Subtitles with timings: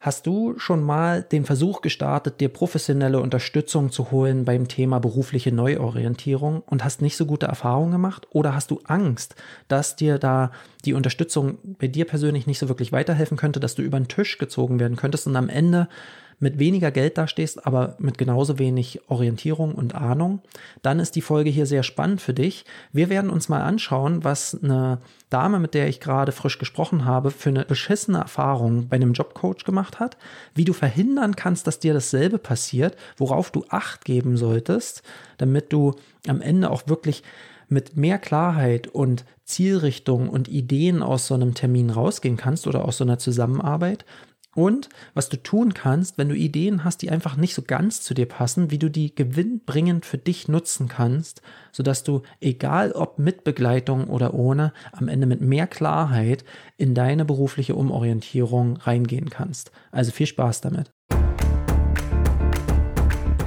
[0.00, 5.50] Hast du schon mal den Versuch gestartet, dir professionelle Unterstützung zu holen beim Thema berufliche
[5.50, 8.28] Neuorientierung und hast nicht so gute Erfahrungen gemacht?
[8.30, 9.34] Oder hast du Angst,
[9.66, 10.52] dass dir da
[10.84, 14.38] die Unterstützung bei dir persönlich nicht so wirklich weiterhelfen könnte, dass du über den Tisch
[14.38, 15.88] gezogen werden könntest und am Ende
[16.40, 20.40] mit weniger Geld dastehst, aber mit genauso wenig Orientierung und Ahnung,
[20.82, 22.64] dann ist die Folge hier sehr spannend für dich.
[22.92, 24.98] Wir werden uns mal anschauen, was eine
[25.30, 29.64] Dame, mit der ich gerade frisch gesprochen habe, für eine beschissene Erfahrung bei einem Jobcoach
[29.64, 30.16] gemacht hat,
[30.54, 35.02] wie du verhindern kannst, dass dir dasselbe passiert, worauf du Acht geben solltest,
[35.38, 35.94] damit du
[36.26, 37.22] am Ende auch wirklich
[37.68, 42.98] mit mehr Klarheit und Zielrichtung und Ideen aus so einem Termin rausgehen kannst oder aus
[42.98, 44.04] so einer Zusammenarbeit
[44.54, 48.14] und was du tun kannst, wenn du Ideen hast, die einfach nicht so ganz zu
[48.14, 53.44] dir passen, wie du die gewinnbringend für dich nutzen kannst, sodass du, egal ob mit
[53.44, 56.44] Begleitung oder ohne, am Ende mit mehr Klarheit
[56.76, 59.70] in deine berufliche Umorientierung reingehen kannst.
[59.92, 60.92] Also viel Spaß damit.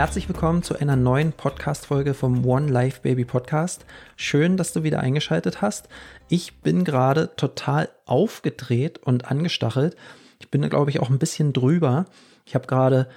[0.00, 3.84] Herzlich willkommen zu einer neuen Podcast-Folge vom One Life Baby Podcast.
[4.16, 5.90] Schön, dass du wieder eingeschaltet hast.
[6.30, 9.96] Ich bin gerade total aufgedreht und angestachelt.
[10.38, 12.06] Ich bin, glaube ich, auch ein bisschen drüber.
[12.46, 13.10] Ich habe gerade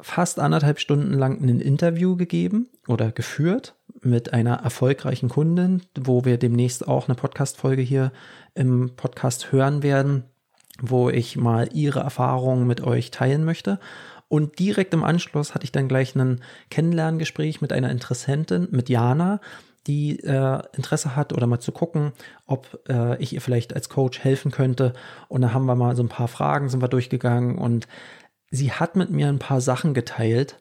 [0.00, 6.38] fast anderthalb Stunden lang ein Interview gegeben oder geführt mit einer erfolgreichen Kundin, wo wir
[6.38, 8.12] demnächst auch eine Podcast-Folge hier
[8.54, 10.22] im Podcast hören werden,
[10.80, 13.80] wo ich mal ihre Erfahrungen mit euch teilen möchte.
[14.34, 19.40] Und direkt im Anschluss hatte ich dann gleich ein Kennenlerngespräch mit einer Interessentin, mit Jana,
[19.86, 22.10] die äh, Interesse hat oder mal zu gucken,
[22.44, 24.92] ob äh, ich ihr vielleicht als Coach helfen könnte.
[25.28, 27.86] Und da haben wir mal so ein paar Fragen, sind wir durchgegangen und
[28.50, 30.58] sie hat mit mir ein paar Sachen geteilt,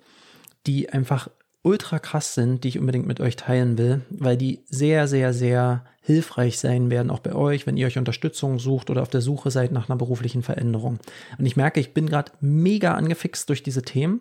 [0.67, 1.29] die einfach
[1.63, 5.85] ultra krass sind, die ich unbedingt mit euch teilen will, weil die sehr, sehr, sehr
[6.01, 9.49] hilfreich sein werden, auch bei euch, wenn ihr euch Unterstützung sucht oder auf der Suche
[9.49, 10.99] seid nach einer beruflichen Veränderung.
[11.37, 14.19] Und ich merke, ich bin gerade mega angefixt durch diese Themen.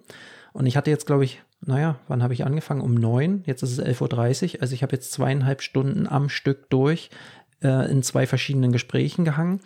[0.52, 2.80] Und ich hatte jetzt, glaube ich, naja, wann habe ich angefangen?
[2.80, 3.42] Um neun.
[3.46, 4.62] Jetzt ist es 11.30 Uhr.
[4.62, 7.10] Also ich habe jetzt zweieinhalb Stunden am Stück durch
[7.62, 9.60] äh, in zwei verschiedenen Gesprächen gehangen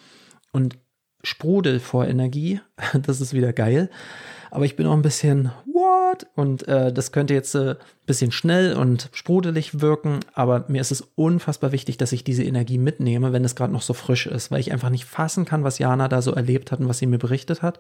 [0.53, 0.79] und
[1.27, 2.61] sprudel vor Energie.
[3.07, 3.91] Das ist wieder geil
[4.51, 7.75] aber ich bin auch ein bisschen what und äh, das könnte jetzt ein äh,
[8.07, 12.79] bisschen schnell und sprudelig wirken, aber mir ist es unfassbar wichtig, dass ich diese Energie
[12.79, 15.79] mitnehme, wenn es gerade noch so frisch ist, weil ich einfach nicht fassen kann, was
[15.79, 17.79] Jana da so erlebt hat und was sie mir berichtet hat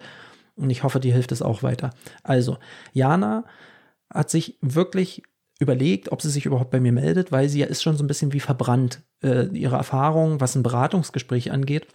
[0.56, 1.90] und ich hoffe, dir hilft es auch weiter.
[2.22, 2.58] Also,
[2.92, 3.44] Jana
[4.12, 5.22] hat sich wirklich
[5.58, 8.08] überlegt, ob sie sich überhaupt bei mir meldet, weil sie ja ist schon so ein
[8.08, 9.00] bisschen wie verbrannt.
[9.22, 11.86] Äh, ihre Erfahrung, was ein Beratungsgespräch angeht,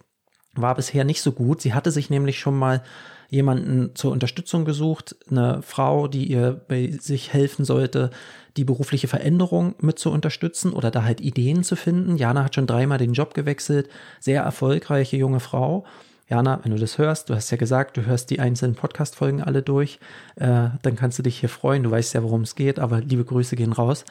[0.54, 1.60] war bisher nicht so gut.
[1.60, 2.82] Sie hatte sich nämlich schon mal
[3.28, 8.10] jemanden zur Unterstützung gesucht, eine Frau, die ihr bei sich helfen sollte,
[8.58, 12.18] die berufliche Veränderung mit zu unterstützen oder da halt Ideen zu finden.
[12.18, 13.88] Jana hat schon dreimal den Job gewechselt,
[14.20, 15.86] sehr erfolgreiche junge Frau.
[16.32, 19.60] Jana, wenn du das hörst, du hast ja gesagt, du hörst die einzelnen Podcast-Folgen alle
[19.60, 19.98] durch,
[20.36, 21.82] äh, dann kannst du dich hier freuen.
[21.82, 24.06] Du weißt ja, worum es geht, aber liebe Grüße gehen raus.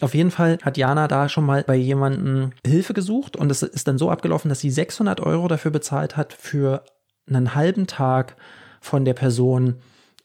[0.00, 3.86] Auf jeden Fall hat Jana da schon mal bei jemandem Hilfe gesucht und es ist
[3.86, 6.82] dann so abgelaufen, dass sie 600 Euro dafür bezahlt hat für
[7.28, 8.36] einen halben Tag
[8.80, 9.74] von der Person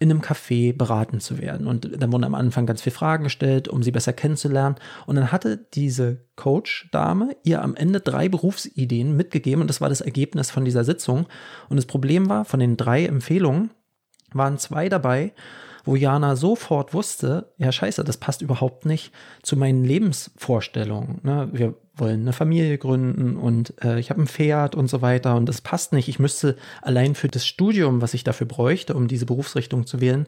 [0.01, 1.67] in einem Café beraten zu werden.
[1.67, 4.77] Und dann wurden am Anfang ganz viele Fragen gestellt, um sie besser kennenzulernen.
[5.05, 10.01] Und dann hatte diese Coach-Dame ihr am Ende drei Berufsideen mitgegeben und das war das
[10.01, 11.27] Ergebnis von dieser Sitzung.
[11.69, 13.69] Und das Problem war, von den drei Empfehlungen
[14.33, 15.33] waren zwei dabei,
[15.83, 19.11] wo Jana sofort wusste, ja scheiße, das passt überhaupt nicht
[19.41, 21.19] zu meinen Lebensvorstellungen.
[21.23, 21.49] Ne?
[21.51, 25.47] Wir wollen eine Familie gründen und äh, ich habe ein Pferd und so weiter und
[25.47, 26.07] das passt nicht.
[26.07, 30.27] Ich müsste allein für das Studium, was ich dafür bräuchte, um diese Berufsrichtung zu wählen,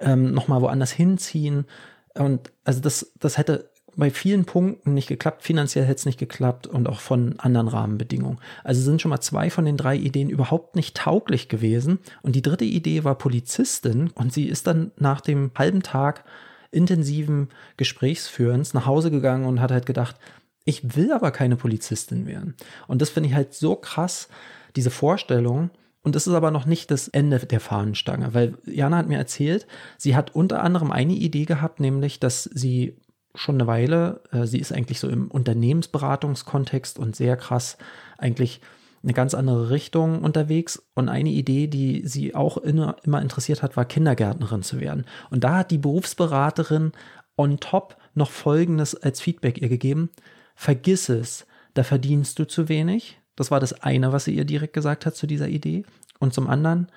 [0.00, 1.66] ähm, nochmal woanders hinziehen.
[2.14, 6.66] Und also das, das hätte bei vielen Punkten nicht geklappt, finanziell hätte es nicht geklappt
[6.66, 8.38] und auch von anderen Rahmenbedingungen.
[8.64, 11.98] Also sind schon mal zwei von den drei Ideen überhaupt nicht tauglich gewesen.
[12.22, 16.24] Und die dritte Idee war Polizistin und sie ist dann nach dem halben Tag
[16.70, 20.16] intensiven Gesprächsführens nach Hause gegangen und hat halt gedacht,
[20.64, 22.54] ich will aber keine Polizistin werden.
[22.86, 24.28] Und das finde ich halt so krass,
[24.76, 25.70] diese Vorstellung.
[26.02, 29.66] Und das ist aber noch nicht das Ende der Fahnenstange, weil Jana hat mir erzählt,
[29.98, 32.96] sie hat unter anderem eine Idee gehabt, nämlich, dass sie
[33.34, 37.78] schon eine Weile, äh, sie ist eigentlich so im Unternehmensberatungskontext und sehr krass
[38.18, 38.60] eigentlich
[39.02, 40.82] eine ganz andere Richtung unterwegs.
[40.94, 45.06] Und eine Idee, die sie auch immer interessiert hat, war Kindergärtnerin zu werden.
[45.30, 46.92] Und da hat die Berufsberaterin
[47.36, 50.10] on top noch Folgendes als Feedback ihr gegeben.
[50.54, 53.18] Vergiss es, da verdienst du zu wenig.
[53.36, 55.84] Das war das eine, was sie ihr direkt gesagt hat zu dieser Idee.
[56.18, 56.88] Und zum anderen,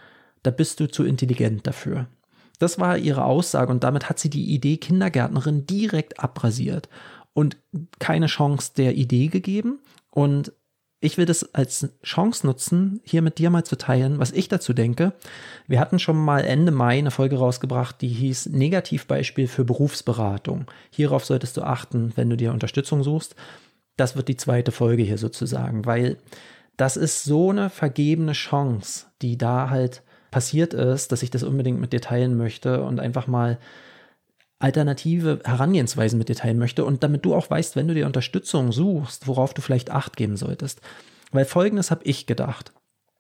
[0.41, 2.07] da bist du zu intelligent dafür.
[2.63, 6.87] Das war ihre Aussage und damit hat sie die Idee Kindergärtnerin direkt abrasiert
[7.33, 7.57] und
[7.99, 9.79] keine Chance der Idee gegeben.
[10.09, 10.53] Und
[11.01, 14.71] ich will das als Chance nutzen, hier mit dir mal zu teilen, was ich dazu
[14.71, 15.11] denke.
[15.67, 20.67] Wir hatten schon mal Ende Mai eine Folge rausgebracht, die hieß Negativbeispiel für Berufsberatung.
[20.89, 23.35] Hierauf solltest du achten, wenn du dir Unterstützung suchst.
[23.97, 26.17] Das wird die zweite Folge hier sozusagen, weil
[26.77, 30.01] das ist so eine vergebene Chance, die da halt
[30.33, 33.59] passiert ist, dass ich das unbedingt mit dir teilen möchte und einfach mal
[34.57, 38.71] alternative Herangehensweisen mit dir teilen möchte und damit du auch weißt, wenn du dir Unterstützung
[38.71, 40.81] suchst, worauf du vielleicht Acht geben solltest.
[41.31, 42.73] Weil folgendes habe ich gedacht.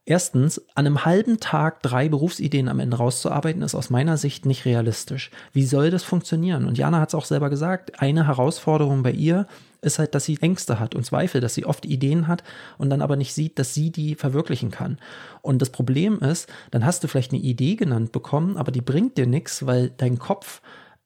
[0.05, 4.65] Erstens, an einem halben Tag drei Berufsideen am Ende rauszuarbeiten, ist aus meiner Sicht nicht
[4.65, 5.29] realistisch.
[5.51, 6.65] Wie soll das funktionieren?
[6.65, 9.47] Und Jana hat es auch selber gesagt, eine Herausforderung bei ihr
[9.83, 12.43] ist halt, dass sie Ängste hat und Zweifel, dass sie oft Ideen hat
[12.77, 14.97] und dann aber nicht sieht, dass sie die verwirklichen kann.
[15.41, 19.17] Und das Problem ist, dann hast du vielleicht eine Idee genannt bekommen, aber die bringt
[19.17, 20.61] dir nichts, weil dein Kopf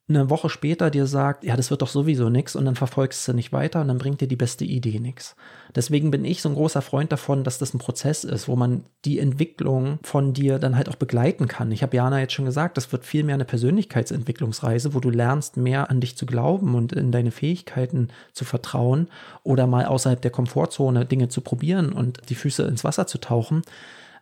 [0.09, 3.33] eine Woche später dir sagt, ja, das wird doch sowieso nichts und dann verfolgst du
[3.33, 5.35] nicht weiter und dann bringt dir die beste Idee nichts.
[5.75, 8.85] Deswegen bin ich so ein großer Freund davon, dass das ein Prozess ist, wo man
[9.03, 11.73] die Entwicklung von dir dann halt auch begleiten kann.
[11.73, 15.57] Ich habe Jana jetzt schon gesagt, das wird viel mehr eine Persönlichkeitsentwicklungsreise, wo du lernst,
[15.57, 19.09] mehr an dich zu glauben und in deine Fähigkeiten zu vertrauen
[19.43, 23.61] oder mal außerhalb der Komfortzone Dinge zu probieren und die Füße ins Wasser zu tauchen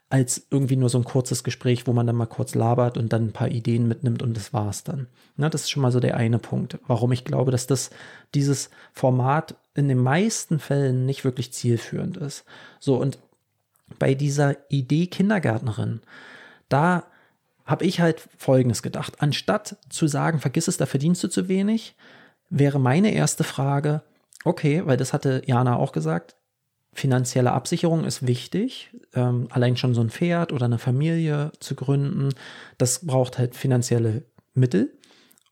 [0.09, 3.27] als irgendwie nur so ein kurzes Gespräch, wo man dann mal kurz labert und dann
[3.27, 5.07] ein paar Ideen mitnimmt und das war's dann.
[5.35, 7.89] Na, das ist schon mal so der eine Punkt, warum ich glaube, dass das
[8.33, 12.45] dieses Format in den meisten Fällen nicht wirklich zielführend ist.
[12.79, 13.17] So und
[13.99, 16.01] bei dieser Idee Kindergärtnerin,
[16.69, 17.05] da
[17.65, 19.15] habe ich halt Folgendes gedacht.
[19.19, 21.95] Anstatt zu sagen, vergiss es, da verdienst du zu wenig,
[22.49, 24.03] wäre meine erste Frage,
[24.43, 26.35] okay, weil das hatte Jana auch gesagt,
[26.95, 28.89] finanzielle Absicherung ist wichtig.
[29.13, 32.29] Ähm, allein schon so ein Pferd oder eine Familie zu gründen,
[32.77, 34.97] das braucht halt finanzielle Mittel.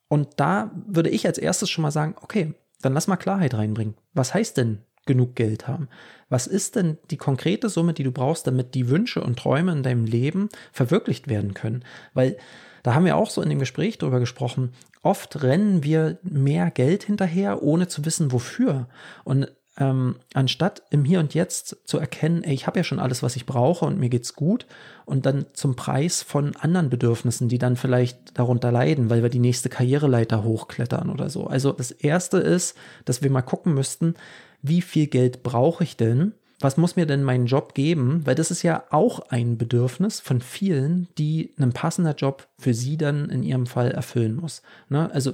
[0.07, 3.95] Und da würde ich als erstes schon mal sagen, okay, dann lass mal Klarheit reinbringen.
[4.13, 5.89] Was heißt denn genug Geld haben?
[6.29, 9.83] Was ist denn die konkrete Summe, die du brauchst, damit die Wünsche und Träume in
[9.83, 11.83] deinem Leben verwirklicht werden können?
[12.13, 12.37] Weil
[12.83, 14.73] da haben wir auch so in dem Gespräch drüber gesprochen.
[15.01, 18.87] Oft rennen wir mehr Geld hinterher, ohne zu wissen, wofür.
[19.25, 23.23] Und ähm, anstatt im Hier und Jetzt zu erkennen, ey, ich habe ja schon alles,
[23.23, 24.65] was ich brauche und mir geht's gut,
[25.05, 29.39] und dann zum Preis von anderen Bedürfnissen, die dann vielleicht darunter leiden, weil wir die
[29.39, 31.47] nächste Karriereleiter hochklettern oder so.
[31.47, 34.15] Also das erste ist, dass wir mal gucken müssten,
[34.61, 36.33] wie viel Geld brauche ich denn?
[36.59, 38.21] Was muss mir denn mein Job geben?
[38.25, 42.95] Weil das ist ja auch ein Bedürfnis von vielen, die ein passender Job für sie
[42.95, 44.61] dann in ihrem Fall erfüllen muss.
[44.87, 45.11] Ne?
[45.11, 45.33] Also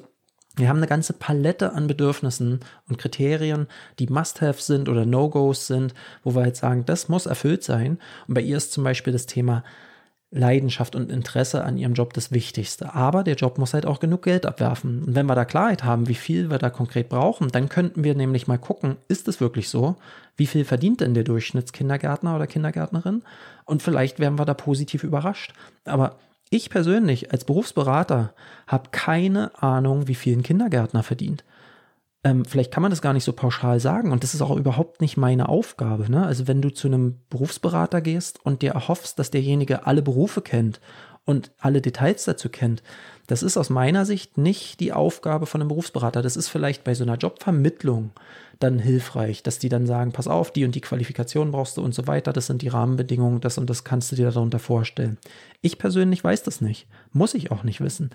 [0.56, 3.68] wir haben eine ganze Palette an Bedürfnissen und Kriterien,
[4.00, 5.94] die Must-Have sind oder No-Gos sind,
[6.24, 8.00] wo wir jetzt sagen, das muss erfüllt sein.
[8.28, 9.64] Und bei ihr ist zum Beispiel das Thema
[10.32, 12.94] Leidenschaft und Interesse an ihrem Job das Wichtigste.
[12.94, 15.04] Aber der Job muss halt auch genug Geld abwerfen.
[15.04, 18.14] Und wenn wir da Klarheit haben, wie viel wir da konkret brauchen, dann könnten wir
[18.14, 19.96] nämlich mal gucken, ist es wirklich so?
[20.38, 23.24] Wie viel verdient denn der Durchschnittskindergärtner oder Kindergärtnerin?
[23.66, 25.54] Und vielleicht werden wir da positiv überrascht.
[25.86, 26.18] Aber
[26.50, 28.34] ich persönlich als Berufsberater
[28.68, 31.44] habe keine Ahnung, wie viel ein Kindergärtner verdient.
[32.24, 35.00] Ähm, vielleicht kann man das gar nicht so pauschal sagen und das ist auch überhaupt
[35.00, 36.12] nicht meine Aufgabe.
[36.12, 36.26] Ne?
[36.26, 40.82] Also wenn du zu einem Berufsberater gehst und dir erhoffst, dass derjenige alle Berufe kennt
[41.30, 42.82] und alle Details dazu kennt,
[43.28, 46.24] das ist aus meiner Sicht nicht die Aufgabe von einem Berufsberater.
[46.24, 48.10] Das ist vielleicht bei so einer Jobvermittlung
[48.58, 51.94] dann hilfreich, dass die dann sagen, pass auf, die und die Qualifikation brauchst du und
[51.94, 55.20] so weiter, das sind die Rahmenbedingungen, das und das kannst du dir darunter vorstellen.
[55.62, 58.10] Ich persönlich weiß das nicht, muss ich auch nicht wissen.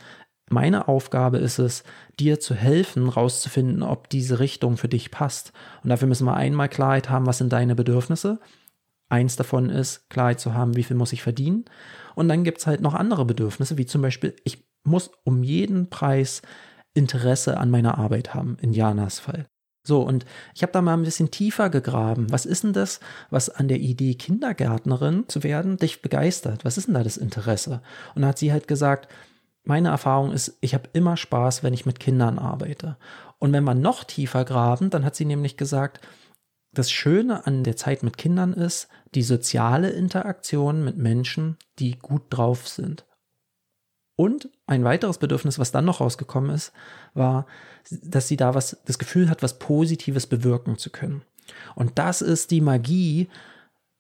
[0.51, 1.85] Meine Aufgabe ist es,
[2.19, 5.53] dir zu helfen, rauszufinden, ob diese Richtung für dich passt.
[5.85, 8.41] Und dafür müssen wir einmal Klarheit haben, was sind deine Bedürfnisse.
[9.09, 11.65] Eins davon ist, Klarheit zu haben, wie viel muss ich verdienen.
[12.15, 15.91] Und dann gibt es halt noch andere Bedürfnisse, wie zum Beispiel, ich muss um jeden
[15.91, 16.43] Preis
[16.95, 19.47] Interesse an meiner Arbeit haben, in Janas Fall.
[19.87, 22.33] So, und ich habe da mal ein bisschen tiefer gegraben.
[22.33, 26.65] Was ist denn das, was an der Idee, Kindergärtnerin zu werden, dich begeistert?
[26.65, 27.83] Was ist denn da das Interesse?
[28.15, 29.13] Und da hat sie halt gesagt,
[29.65, 32.97] meine Erfahrung ist, ich habe immer Spaß, wenn ich mit Kindern arbeite.
[33.39, 36.01] Und wenn wir noch tiefer graben, dann hat sie nämlich gesagt,
[36.75, 42.23] das Schöne an der Zeit mit Kindern ist die soziale Interaktion mit Menschen, die gut
[42.31, 43.05] drauf sind.
[44.17, 46.73] Und ein weiteres Bedürfnis, was dann noch rausgekommen ist,
[47.15, 47.47] war,
[47.91, 51.23] dass sie da was, das Gefühl hat, was Positives bewirken zu können.
[51.75, 53.29] Und das ist die Magie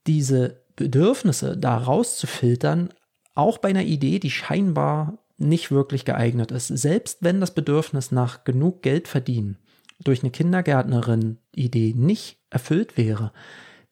[0.06, 2.90] diese Bedürfnisse da rauszufiltern,
[3.34, 6.68] auch bei einer Idee, die scheinbar nicht wirklich geeignet ist.
[6.68, 9.58] Selbst wenn das Bedürfnis nach genug Geld verdienen
[10.04, 13.32] durch eine Kindergärtnerin-Idee nicht erfüllt wäre,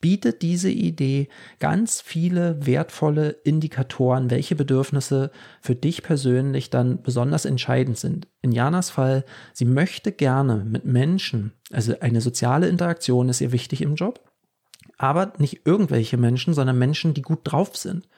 [0.03, 1.29] bietet diese Idee
[1.61, 8.27] ganz viele wertvolle Indikatoren, welche Bedürfnisse für dich persönlich dann besonders entscheidend sind.
[8.43, 13.81] In Janas Fall, sie möchte gerne mit Menschen, also eine soziale Interaktion ist ihr wichtig
[13.81, 14.21] im Job,
[14.99, 18.09] aber nicht irgendwelche Menschen, sondern Menschen, die gut drauf sind.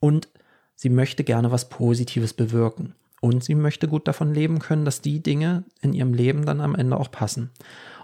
[0.00, 0.28] Und
[0.74, 2.94] sie möchte gerne was Positives bewirken.
[3.20, 6.74] Und sie möchte gut davon leben können, dass die Dinge in ihrem Leben dann am
[6.74, 7.50] Ende auch passen.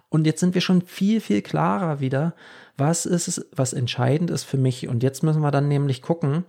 [0.09, 2.35] Und jetzt sind wir schon viel, viel klarer wieder,
[2.77, 4.89] was ist es, was entscheidend ist für mich.
[4.89, 6.45] Und jetzt müssen wir dann nämlich gucken,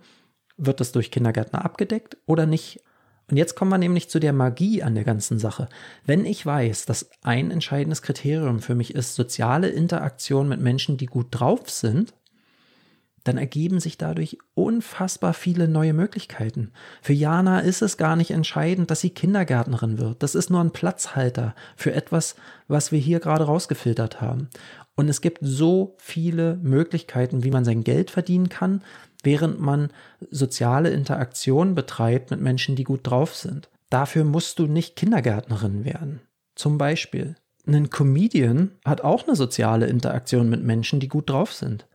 [0.56, 2.80] wird es durch Kindergärtner abgedeckt oder nicht.
[3.28, 5.68] Und jetzt kommen wir nämlich zu der Magie an der ganzen Sache.
[6.04, 11.06] Wenn ich weiß, dass ein entscheidendes Kriterium für mich ist soziale Interaktion mit Menschen, die
[11.06, 12.14] gut drauf sind,
[13.26, 16.70] dann ergeben sich dadurch unfassbar viele neue Möglichkeiten.
[17.02, 20.22] Für Jana ist es gar nicht entscheidend, dass sie Kindergärtnerin wird.
[20.22, 22.36] Das ist nur ein Platzhalter für etwas,
[22.68, 24.48] was wir hier gerade rausgefiltert haben.
[24.94, 28.82] Und es gibt so viele Möglichkeiten, wie man sein Geld verdienen kann,
[29.24, 29.90] während man
[30.30, 33.68] soziale Interaktion betreibt mit Menschen, die gut drauf sind.
[33.90, 36.20] Dafür musst du nicht Kindergärtnerin werden.
[36.54, 37.34] Zum Beispiel.
[37.66, 41.86] Ein Comedian hat auch eine soziale Interaktion mit Menschen, die gut drauf sind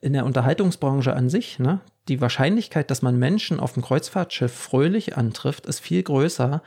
[0.00, 5.16] in der Unterhaltungsbranche an sich, ne, die Wahrscheinlichkeit, dass man Menschen auf dem Kreuzfahrtschiff fröhlich
[5.16, 6.62] antrifft, ist viel größer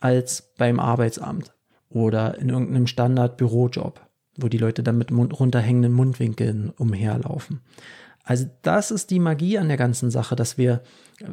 [0.00, 1.52] als beim Arbeitsamt
[1.88, 4.00] oder in irgendeinem Standard-Bürojob,
[4.36, 7.60] wo die Leute dann mit runterhängenden Mundwinkeln umherlaufen.
[8.24, 10.80] Also das ist die Magie an der ganzen Sache, dass wir,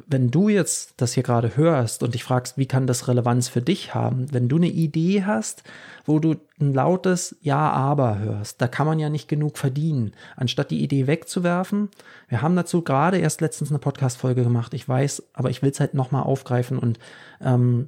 [0.07, 3.61] wenn du jetzt das hier gerade hörst und dich fragst, wie kann das Relevanz für
[3.61, 5.63] dich haben, wenn du eine Idee hast,
[6.05, 10.69] wo du ein lautes Ja, aber hörst, da kann man ja nicht genug verdienen, anstatt
[10.69, 11.89] die Idee wegzuwerfen.
[12.27, 15.79] Wir haben dazu gerade erst letztens eine Podcast-Folge gemacht, ich weiß, aber ich will es
[15.79, 16.99] halt nochmal aufgreifen und
[17.39, 17.87] ähm,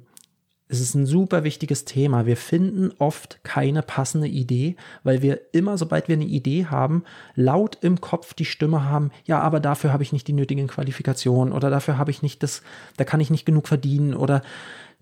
[0.68, 2.24] es ist ein super wichtiges Thema.
[2.24, 7.04] Wir finden oft keine passende Idee, weil wir immer, sobald wir eine Idee haben,
[7.34, 11.52] laut im Kopf die Stimme haben, ja, aber dafür habe ich nicht die nötigen Qualifikationen
[11.52, 12.62] oder dafür habe ich nicht das,
[12.96, 14.42] da kann ich nicht genug verdienen oder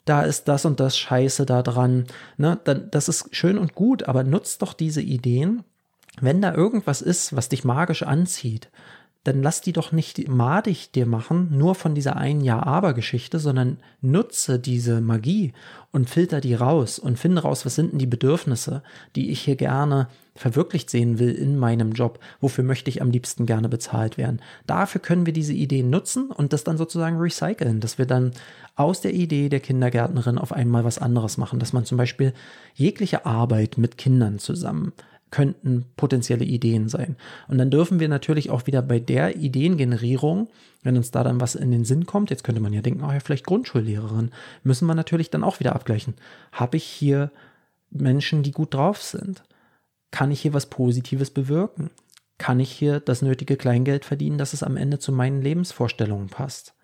[0.04, 2.06] da ist das und das Scheiße da dran.
[2.36, 2.58] Ne?
[2.90, 5.62] Das ist schön und gut, aber nutzt doch diese Ideen,
[6.20, 8.68] wenn da irgendwas ist, was dich magisch anzieht,
[9.24, 14.58] dann lass die doch nicht madig dir machen, nur von dieser ein Ja-Aber-Geschichte, sondern nutze
[14.58, 15.52] diese Magie
[15.92, 18.82] und filter die raus und finde raus, was sind denn die Bedürfnisse,
[19.14, 22.18] die ich hier gerne verwirklicht sehen will in meinem Job.
[22.40, 24.40] Wofür möchte ich am liebsten gerne bezahlt werden?
[24.66, 28.32] Dafür können wir diese Ideen nutzen und das dann sozusagen recyceln, dass wir dann
[28.74, 32.32] aus der Idee der Kindergärtnerin auf einmal was anderes machen, dass man zum Beispiel
[32.74, 34.92] jegliche Arbeit mit Kindern zusammen
[35.32, 37.16] könnten potenzielle Ideen sein.
[37.48, 40.48] Und dann dürfen wir natürlich auch wieder bei der Ideengenerierung,
[40.84, 43.10] wenn uns da dann was in den Sinn kommt, jetzt könnte man ja denken, oh
[43.10, 44.30] ja, vielleicht Grundschullehrerin,
[44.62, 46.14] müssen wir natürlich dann auch wieder abgleichen.
[46.52, 47.32] Habe ich hier
[47.90, 49.42] Menschen, die gut drauf sind?
[50.10, 51.90] Kann ich hier was Positives bewirken?
[52.36, 56.74] Kann ich hier das nötige Kleingeld verdienen, dass es am Ende zu meinen Lebensvorstellungen passt?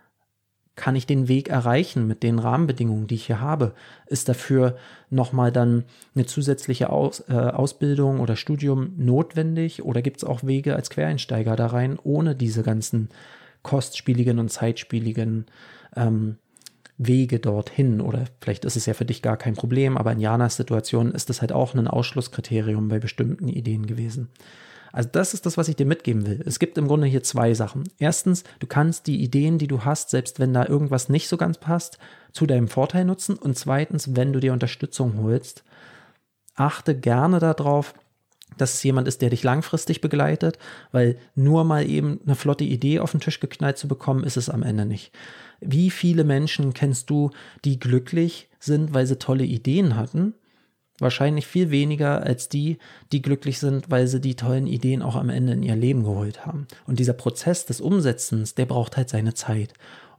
[0.79, 3.75] Kann ich den Weg erreichen mit den Rahmenbedingungen, die ich hier habe?
[4.07, 4.77] Ist dafür
[5.11, 10.77] nochmal dann eine zusätzliche Aus, äh, Ausbildung oder Studium notwendig oder gibt es auch Wege
[10.77, 13.09] als Quereinsteiger da rein, ohne diese ganzen
[13.63, 15.47] kostspieligen und zeitspieligen
[15.97, 16.37] ähm,
[16.99, 18.01] Wege dorthin?
[18.01, 21.31] Oder vielleicht ist es ja für dich gar kein Problem, aber in Janas Situation ist
[21.31, 24.29] das halt auch ein Ausschlusskriterium bei bestimmten Ideen gewesen.
[24.93, 26.43] Also das ist das, was ich dir mitgeben will.
[26.47, 27.85] Es gibt im Grunde hier zwei Sachen.
[27.99, 31.59] Erstens, du kannst die Ideen, die du hast, selbst wenn da irgendwas nicht so ganz
[31.59, 31.99] passt,
[32.33, 33.37] zu deinem Vorteil nutzen.
[33.37, 35.63] Und zweitens, wenn du dir Unterstützung holst,
[36.55, 37.95] achte gerne darauf,
[38.57, 40.59] dass es jemand ist, der dich langfristig begleitet,
[40.91, 44.49] weil nur mal eben eine flotte Idee auf den Tisch geknallt zu bekommen, ist es
[44.49, 45.13] am Ende nicht.
[45.61, 47.31] Wie viele Menschen kennst du,
[47.65, 50.35] die glücklich sind, weil sie tolle Ideen hatten,
[51.01, 52.79] Wahrscheinlich viel weniger als die,
[53.13, 56.45] die glücklich sind, weil sie die tollen Ideen auch am Ende in ihr Leben geholt
[56.45, 56.67] haben.
[56.87, 59.75] Und dieser Prozess des Umsetzens, der braucht halt seine Zeit.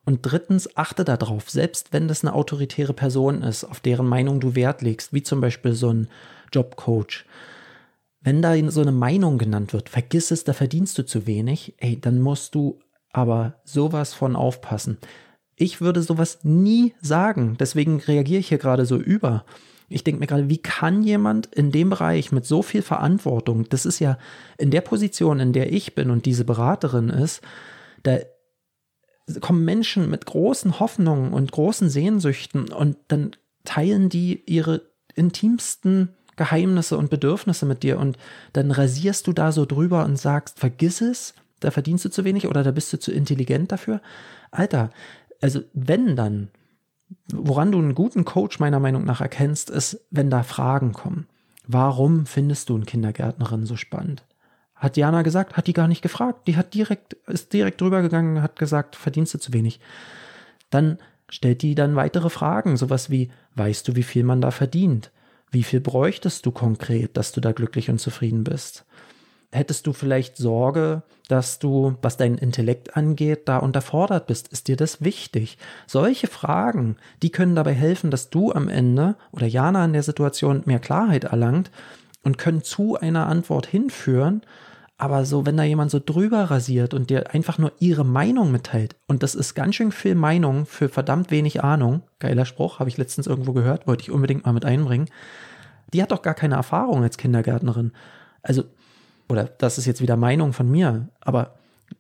[0.06, 4.56] Und drittens, achte darauf, selbst wenn das eine autoritäre Person ist, auf deren Meinung du
[4.56, 6.08] Wert legst, wie zum Beispiel so ein
[6.54, 7.26] Jobcoach,
[8.22, 12.00] wenn da so eine Meinung genannt wird, vergiss es, da verdienst du zu wenig, ey,
[12.00, 12.80] dann musst du
[13.12, 14.98] aber sowas von aufpassen.
[15.62, 19.44] Ich würde sowas nie sagen, deswegen reagiere ich hier gerade so über.
[19.90, 23.86] Ich denke mir gerade, wie kann jemand in dem Bereich mit so viel Verantwortung, das
[23.86, 24.18] ist ja
[24.58, 27.42] in der Position, in der ich bin und diese Beraterin ist,
[28.04, 28.20] da
[29.42, 33.32] kommen Menschen mit großen Hoffnungen und großen Sehnsüchten und dann
[33.66, 38.18] teilen die ihre intimsten Geheimnisse und Bedürfnisse mit dir und
[38.54, 42.48] dann rasierst du da so drüber und sagst, vergiss es, da verdienst du zu wenig
[42.48, 44.02] oder da bist du zu intelligent dafür.
[44.52, 44.90] Alter,
[45.42, 46.50] also wenn dann,
[47.32, 51.28] woran du einen guten Coach meiner Meinung nach erkennst, ist, wenn da Fragen kommen.
[51.68, 54.26] Warum findest du eine Kindergärtnerin so spannend?
[54.76, 56.48] Hat Diana gesagt, hat die gar nicht gefragt.
[56.48, 59.80] Die hat direkt, ist direkt drüber gegangen, hat gesagt, verdienst du zu wenig.
[60.70, 60.98] Dann
[61.30, 65.12] stellt die dann weitere Fragen, sowas wie, weißt du, wie viel man da verdient?
[65.52, 68.86] Wie viel bräuchtest du konkret, dass du da glücklich und zufrieden bist?
[69.52, 74.48] Hättest du vielleicht Sorge, dass du, was dein Intellekt angeht, da unterfordert bist?
[74.50, 75.58] Ist dir das wichtig?
[75.88, 80.62] Solche Fragen, die können dabei helfen, dass du am Ende oder Jana in der Situation
[80.66, 81.72] mehr Klarheit erlangt
[82.24, 84.42] und können zu einer Antwort hinführen.
[84.98, 88.98] Aber so, wenn da jemand so drüber rasiert und dir einfach nur ihre Meinung mitteilt,
[89.08, 92.98] und das ist ganz schön viel Meinung für verdammt wenig Ahnung, geiler Spruch, habe ich
[92.98, 95.10] letztens irgendwo gehört, wollte ich unbedingt mal mit einbringen,
[95.94, 97.94] die hat doch gar keine Erfahrung als Kindergärtnerin.
[98.44, 98.66] Also
[99.30, 101.56] oder das ist jetzt wieder Meinung von mir, aber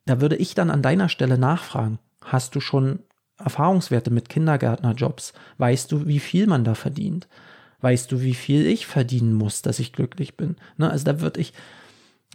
[0.05, 2.99] da würde ich dann an deiner Stelle nachfragen, hast du schon
[3.37, 5.33] Erfahrungswerte mit Kindergärtnerjobs?
[5.57, 7.27] Weißt du, wie viel man da verdient?
[7.81, 10.57] Weißt du, wie viel ich verdienen muss, dass ich glücklich bin?
[10.77, 10.89] Ne?
[10.89, 11.53] Also da würde ich,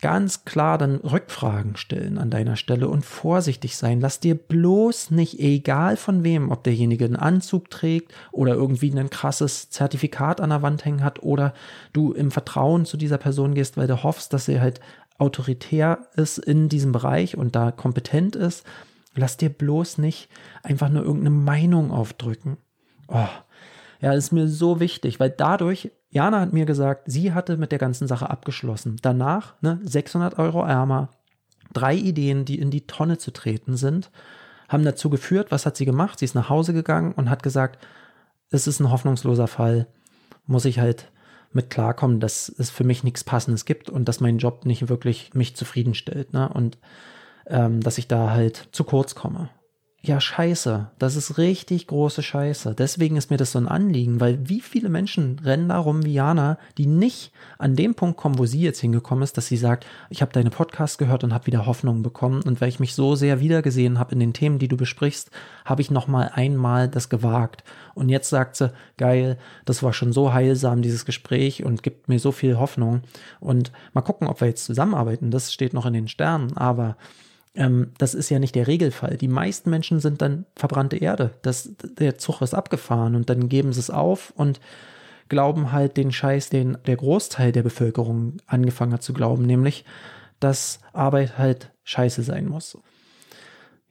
[0.00, 4.00] ganz klar dann Rückfragen stellen an deiner Stelle und vorsichtig sein.
[4.00, 9.10] Lass dir bloß nicht, egal von wem, ob derjenige einen Anzug trägt oder irgendwie ein
[9.10, 11.54] krasses Zertifikat an der Wand hängen hat oder
[11.92, 14.80] du im Vertrauen zu dieser Person gehst, weil du hoffst, dass sie halt
[15.18, 18.66] autoritär ist in diesem Bereich und da kompetent ist.
[19.14, 20.28] Lass dir bloß nicht
[20.62, 22.56] einfach nur irgendeine Meinung aufdrücken.
[23.08, 23.28] Oh,
[24.00, 27.80] ja, ist mir so wichtig, weil dadurch Jana hat mir gesagt, sie hatte mit der
[27.80, 28.96] ganzen Sache abgeschlossen.
[29.02, 31.08] Danach ne, 600 Euro ärmer,
[31.72, 34.12] drei Ideen, die in die Tonne zu treten sind,
[34.68, 36.20] haben dazu geführt, was hat sie gemacht?
[36.20, 37.84] Sie ist nach Hause gegangen und hat gesagt,
[38.50, 39.88] es ist ein hoffnungsloser Fall,
[40.46, 41.10] muss ich halt
[41.52, 45.34] mit klarkommen, dass es für mich nichts Passendes gibt und dass mein Job nicht wirklich
[45.34, 46.48] mich zufriedenstellt ne?
[46.48, 46.78] und
[47.48, 49.50] ähm, dass ich da halt zu kurz komme
[50.06, 50.88] ja, scheiße.
[50.98, 52.74] Das ist richtig große Scheiße.
[52.74, 56.12] Deswegen ist mir das so ein Anliegen, weil wie viele Menschen rennen da rum wie
[56.12, 59.86] Jana, die nicht an dem Punkt kommen, wo sie jetzt hingekommen ist, dass sie sagt,
[60.10, 62.42] ich habe deine Podcast gehört und habe wieder Hoffnung bekommen.
[62.42, 65.30] Und weil ich mich so sehr wiedergesehen habe in den Themen, die du besprichst,
[65.64, 67.64] habe ich noch mal einmal das gewagt.
[67.94, 72.18] Und jetzt sagt sie, geil, das war schon so heilsam, dieses Gespräch und gibt mir
[72.18, 73.00] so viel Hoffnung.
[73.40, 75.30] Und mal gucken, ob wir jetzt zusammenarbeiten.
[75.30, 76.58] Das steht noch in den Sternen.
[76.58, 76.98] Aber
[77.54, 79.16] ähm, das ist ja nicht der Regelfall.
[79.16, 81.32] Die meisten Menschen sind dann verbrannte Erde.
[81.42, 84.60] Das, der Zug ist abgefahren und dann geben sie es auf und
[85.28, 89.84] glauben halt den Scheiß, den der Großteil der Bevölkerung angefangen hat zu glauben, nämlich,
[90.40, 92.76] dass Arbeit halt scheiße sein muss.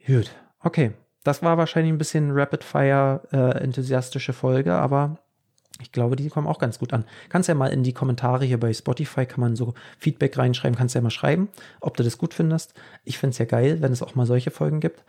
[0.05, 0.91] Gut, okay.
[1.23, 5.19] Das war wahrscheinlich ein bisschen Rapid-Fire äh, enthusiastische Folge, aber
[5.81, 7.03] ich glaube, die kommen auch ganz gut an.
[7.29, 10.93] Kannst ja mal in die Kommentare hier bei Spotify, kann man so Feedback reinschreiben, kannst
[10.93, 11.49] ja mal schreiben,
[11.81, 12.73] ob du das gut findest.
[13.05, 15.03] Ich finde es ja geil, wenn es auch mal solche Folgen gibt.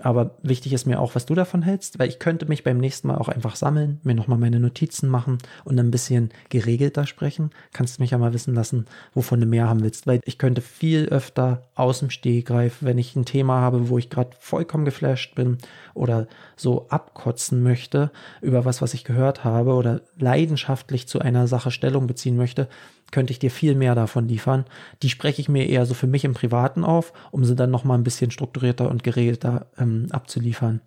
[0.00, 3.08] Aber wichtig ist mir auch, was du davon hältst, weil ich könnte mich beim nächsten
[3.08, 7.50] Mal auch einfach sammeln, mir nochmal meine Notizen machen und ein bisschen geregelter sprechen.
[7.72, 10.60] Kannst du mich ja mal wissen lassen, wovon du mehr haben willst, weil ich könnte
[10.60, 15.34] viel öfter aus dem Stehgreif, wenn ich ein Thema habe, wo ich gerade vollkommen geflasht
[15.34, 15.58] bin
[15.94, 21.70] oder so abkotzen möchte über was, was ich gehört habe oder leidenschaftlich zu einer Sache
[21.70, 22.68] Stellung beziehen möchte,
[23.10, 24.64] könnte ich dir viel mehr davon liefern.
[25.02, 27.98] Die spreche ich mir eher so für mich im Privaten auf, um sie dann nochmal
[27.98, 30.80] ein bisschen strukturierter und geregelter ähm, abzuliefern,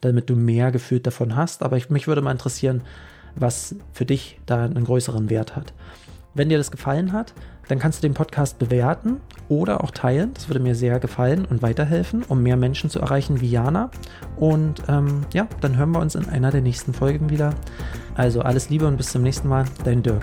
[0.00, 1.62] damit du mehr gefühlt davon hast.
[1.62, 2.82] Aber ich, mich würde mal interessieren,
[3.34, 5.72] was für dich da einen größeren Wert hat.
[6.34, 7.34] Wenn dir das gefallen hat,
[7.68, 10.32] dann kannst du den Podcast bewerten oder auch teilen.
[10.34, 13.90] Das würde mir sehr gefallen und weiterhelfen, um mehr Menschen zu erreichen wie Jana.
[14.36, 17.54] Und ähm, ja, dann hören wir uns in einer der nächsten Folgen wieder.
[18.14, 19.64] Also alles Liebe und bis zum nächsten Mal.
[19.84, 20.22] Dein Dirk.